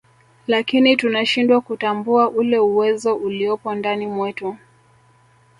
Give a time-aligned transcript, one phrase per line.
[0.47, 4.57] lakini tunashindwa kutambua ule uwezo uliopo ndani mwetu